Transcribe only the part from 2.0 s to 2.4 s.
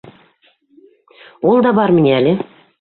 ни әле?